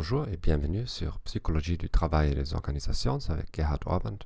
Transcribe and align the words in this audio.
Bonjour 0.00 0.26
et 0.28 0.38
bienvenue 0.38 0.86
sur 0.86 1.20
Psychologie 1.20 1.76
du 1.76 1.90
travail 1.90 2.32
et 2.32 2.34
des 2.34 2.54
organisations 2.54 3.18
avec 3.28 3.54
Gerhard 3.54 3.80
Orband, 3.84 4.16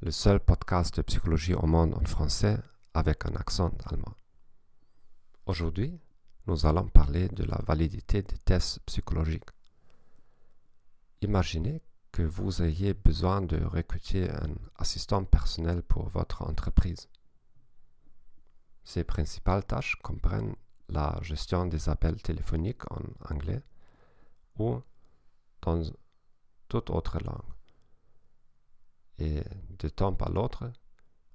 le 0.00 0.10
seul 0.10 0.40
podcast 0.40 0.96
de 0.96 1.02
psychologie 1.02 1.52
au 1.52 1.66
monde 1.66 1.92
en 1.92 2.06
français 2.06 2.56
avec 2.94 3.26
un 3.26 3.36
accent 3.36 3.70
allemand. 3.84 4.14
Aujourd'hui, 5.44 6.00
nous 6.46 6.64
allons 6.64 6.88
parler 6.88 7.28
de 7.28 7.44
la 7.44 7.60
validité 7.66 8.22
des 8.22 8.38
tests 8.38 8.80
psychologiques. 8.86 9.50
Imaginez 11.20 11.82
que 12.12 12.22
vous 12.22 12.62
ayez 12.62 12.94
besoin 12.94 13.42
de 13.42 13.62
recruter 13.62 14.30
un 14.30 14.54
assistant 14.76 15.24
personnel 15.24 15.82
pour 15.82 16.08
votre 16.08 16.48
entreprise. 16.48 17.10
Ses 18.84 19.04
principales 19.04 19.66
tâches 19.66 19.96
comprennent 20.02 20.56
la 20.88 21.18
gestion 21.20 21.66
des 21.66 21.90
appels 21.90 22.22
téléphoniques 22.22 22.90
en 22.90 23.02
anglais 23.34 23.62
ou 24.58 24.80
dans 25.62 25.82
toute 26.68 26.90
autre 26.90 27.18
langue. 27.24 27.52
Et 29.18 29.42
de 29.78 29.88
temps 29.88 30.14
à 30.14 30.30
l'autre, 30.30 30.72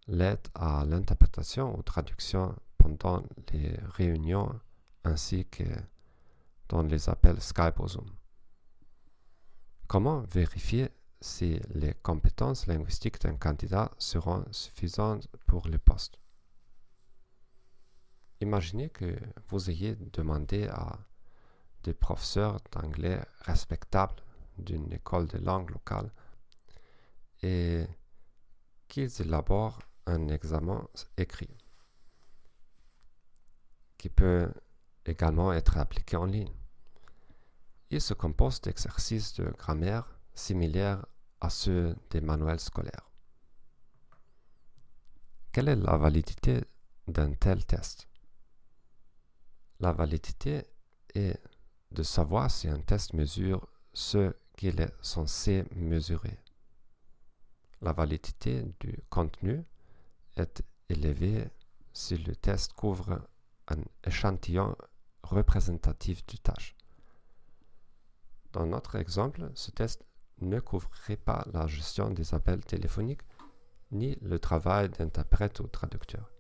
l'aide 0.07 0.48
à 0.55 0.85
l'interprétation 0.85 1.77
ou 1.77 1.84
traduction 1.84 2.55
pendant 2.77 3.23
les 3.51 3.77
réunions 3.93 4.59
ainsi 5.03 5.45
que 5.45 5.63
dans 6.67 6.84
les 6.84 7.09
appels 7.09 7.41
Skype 7.41 7.79
ou 7.79 7.88
Zoom. 7.88 8.09
Comment 9.88 10.21
vérifier 10.21 10.89
si 11.21 11.59
les 11.73 11.93
compétences 11.93 12.65
linguistiques 12.67 13.21
d'un 13.21 13.35
candidat 13.35 13.91
seront 13.99 14.43
suffisantes 14.51 15.27
pour 15.45 15.67
le 15.67 15.77
poste? 15.77 16.20
Imaginez 18.41 18.90
que 18.90 19.15
vous 19.48 19.70
ayez 19.70 19.96
demandé 19.96 20.68
à 20.68 20.99
des 21.85 21.93
professeurs 21.93 22.59
d'anglais 22.71 23.21
respectables 23.41 24.21
d'une 24.57 24.91
école 24.91 25.27
de 25.27 25.37
langue 25.37 25.69
locale 25.69 26.11
et 27.43 27.85
qu'ils 28.87 29.21
élaborent 29.21 29.79
un 30.07 30.27
examen 30.29 30.87
écrit 31.17 31.55
qui 33.97 34.09
peut 34.09 34.51
également 35.05 35.53
être 35.53 35.77
appliqué 35.77 36.15
en 36.17 36.25
ligne. 36.25 36.53
Il 37.91 38.01
se 38.01 38.13
compose 38.15 38.61
d'exercices 38.61 39.33
de 39.35 39.45
grammaire 39.45 40.19
similaires 40.33 41.05
à 41.39 41.49
ceux 41.49 41.95
des 42.09 42.21
manuels 42.21 42.59
scolaires. 42.59 43.09
Quelle 45.51 45.69
est 45.69 45.75
la 45.75 45.97
validité 45.97 46.63
d'un 47.07 47.33
tel 47.33 47.63
test? 47.65 48.07
La 49.79 49.91
validité 49.91 50.63
est 51.13 51.39
de 51.91 52.03
savoir 52.03 52.51
si 52.51 52.67
un 52.67 52.79
test 52.79 53.13
mesure 53.13 53.67
ce 53.93 54.33
qu'il 54.57 54.79
est 54.81 54.93
censé 55.01 55.63
mesurer. 55.75 56.37
La 57.81 57.93
validité 57.93 58.63
du 58.79 58.97
contenu 59.09 59.63
est 60.35 60.63
élevée 60.89 61.47
si 61.93 62.17
le 62.17 62.35
test 62.35 62.73
couvre 62.73 63.21
un 63.67 63.77
échantillon 64.06 64.75
représentatif 65.23 66.25
du 66.25 66.39
tâche. 66.39 66.75
Dans 68.53 68.66
notre 68.66 68.95
exemple, 68.95 69.51
ce 69.56 69.72
test 69.72 70.06
ne 70.41 70.59
couvrirait 70.59 71.17
pas 71.17 71.45
la 71.53 71.67
gestion 71.67 72.09
des 72.09 72.33
appels 72.33 72.63
téléphoniques 72.63 73.23
ni 73.91 74.17
le 74.22 74.39
travail 74.39 74.89
d'interprète 74.89 75.59
ou 75.59 75.67
traducteur. 75.67 76.31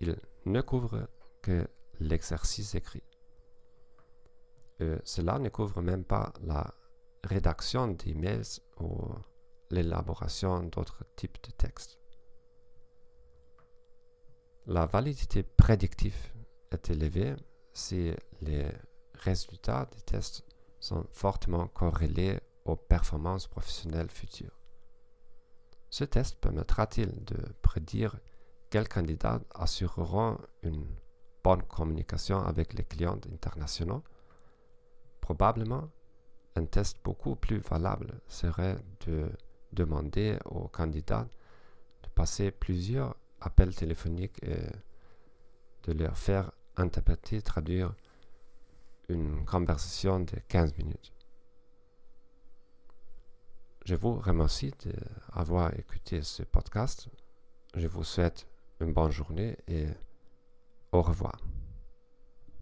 Il 0.00 0.16
ne 0.46 0.60
couvre 0.60 1.08
que 1.42 1.68
l'exercice 2.00 2.74
écrit. 2.74 3.02
Cela 5.04 5.38
ne 5.38 5.48
couvre 5.48 5.82
même 5.82 6.04
pas 6.04 6.32
la 6.42 6.74
rédaction 7.24 7.88
d'emails 7.88 8.60
ou 8.80 9.08
l'élaboration 9.70 10.62
d'autres 10.64 11.04
types 11.16 11.42
de 11.42 11.50
textes. 11.52 11.98
La 14.66 14.86
validité 14.86 15.42
prédictive 15.42 16.32
est 16.70 16.90
élevée 16.90 17.34
si 17.72 18.12
les 18.40 18.70
résultats 19.14 19.86
des 19.86 20.00
tests 20.02 20.44
sont 20.78 21.04
fortement 21.10 21.66
corrélés 21.68 22.40
aux 22.64 22.76
performances 22.76 23.46
professionnelles 23.46 24.10
futures. 24.10 24.58
Ce 25.90 26.04
test 26.04 26.36
permettra-t-il 26.40 27.24
de 27.24 27.36
prédire 27.60 28.16
quels 28.70 28.88
candidats 28.88 29.40
assureront 29.54 30.38
une 30.62 30.86
bonne 31.44 31.62
communication 31.64 32.38
avec 32.42 32.72
les 32.72 32.84
clients 32.84 33.20
internationaux? 33.32 34.02
Probablement, 35.22 35.88
un 36.56 36.66
test 36.66 36.98
beaucoup 37.02 37.36
plus 37.36 37.58
valable 37.60 38.20
serait 38.26 38.76
de 39.06 39.30
demander 39.72 40.36
aux 40.44 40.68
candidats 40.68 41.26
de 42.02 42.08
passer 42.10 42.50
plusieurs 42.50 43.16
appels 43.40 43.74
téléphoniques 43.74 44.42
et 44.42 44.66
de 45.84 45.92
leur 45.92 46.18
faire 46.18 46.52
interpréter, 46.76 47.40
traduire 47.40 47.94
une 49.08 49.44
conversation 49.44 50.20
de 50.20 50.36
15 50.48 50.76
minutes. 50.76 51.12
Je 53.84 53.94
vous 53.94 54.16
remercie 54.16 54.72
d'avoir 55.34 55.72
écouté 55.78 56.22
ce 56.22 56.42
podcast. 56.42 57.08
Je 57.74 57.86
vous 57.86 58.04
souhaite 58.04 58.46
une 58.80 58.92
bonne 58.92 59.10
journée 59.10 59.56
et 59.68 59.86
au 60.90 61.00
revoir. 61.00 61.40